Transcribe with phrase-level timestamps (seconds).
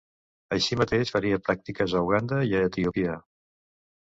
[0.55, 3.21] Així mateix faria pràctiques a Uganda i a Etiòpia.